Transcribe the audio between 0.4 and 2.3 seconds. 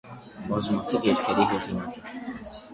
Բազմաթիվ երգերի հեղինակ է։